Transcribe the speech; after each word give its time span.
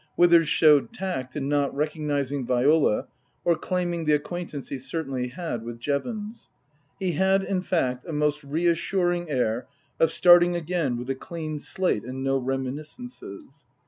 Withers 0.17 0.49
showed 0.49 0.93
tact 0.93 1.35
in 1.35 1.47
not 1.47 1.75
recognizing 1.75 2.43
Viola 2.43 3.05
or 3.45 3.55
claiming 3.55 4.05
the 4.05 4.13
acquaintance 4.15 4.69
he 4.69 4.79
certainly 4.79 5.27
had 5.27 5.61
with 5.61 5.79
Jevons. 5.79 6.49
He 6.99 7.11
had, 7.11 7.43
in 7.43 7.61
fact, 7.61 8.07
a 8.07 8.11
most 8.11 8.43
reassuring 8.43 9.29
air 9.29 9.67
of 9.99 10.09
starting 10.09 10.55
again 10.55 10.97
with 10.97 11.11
a 11.11 11.13
clean 11.13 11.59
slate 11.59 12.03
and 12.03 12.23
no 12.23 12.39
reminiscences. 12.39 13.67